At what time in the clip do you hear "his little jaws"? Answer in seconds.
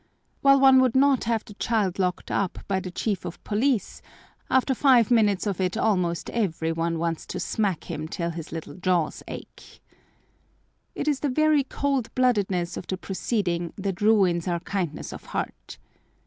8.31-9.21